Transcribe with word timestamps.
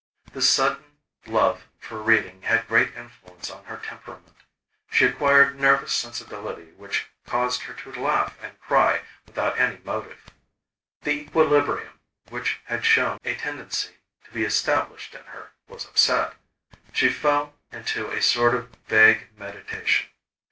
This 0.33 0.49
sudden 0.49 0.83
love 1.27 1.67
for 1.77 2.01
reading 2.01 2.41
had 2.41 2.67
great 2.67 2.95
influence 2.95 3.51
on 3.51 3.65
her 3.65 3.77
temperament. 3.77 4.35
She 4.89 5.05
acquired 5.05 5.59
nervous 5.59 5.93
sensibility 5.93 6.71
which 6.71 7.05
caused 7.27 7.61
her 7.61 7.75
to 7.75 7.93
laugh 8.01 8.35
and 8.41 8.59
cry 8.61 9.01
without 9.27 9.59
any 9.59 9.77
motive. 9.83 10.27
The 11.03 11.11
equilibrium 11.11 11.99
which 12.29 12.61
had 12.63 12.83
shown 12.83 13.19
a 13.23 13.35
tendency 13.35 13.97
to 14.23 14.31
be 14.31 14.43
established 14.43 15.13
in 15.13 15.23
her, 15.25 15.51
was 15.67 15.85
upset. 15.85 16.33
She 16.93 17.09
fell 17.11 17.53
into 17.71 18.09
a 18.09 18.23
sort 18.23 18.55
of 18.55 18.71
vague 18.87 19.27
meditation. 19.37 20.09